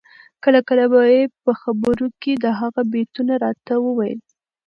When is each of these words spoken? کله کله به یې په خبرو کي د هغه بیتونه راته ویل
کله 0.43 0.59
کله 0.69 0.85
به 0.91 1.01
یې 1.13 1.21
په 1.43 1.51
خبرو 1.61 2.07
کي 2.21 2.31
د 2.37 2.45
هغه 2.59 2.81
بیتونه 2.91 3.33
راته 3.43 3.73
ویل 3.79 4.19